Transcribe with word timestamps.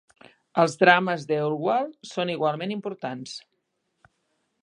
Els 0.61 0.75
"drames" 0.83 1.25
d'Ewald 1.31 1.93
són 2.13 2.33
igualment 2.37 2.75
importants. 2.79 3.39